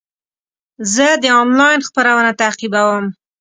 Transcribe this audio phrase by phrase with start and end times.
[0.93, 3.05] زه د انلاین خپرونه تعقیبوم.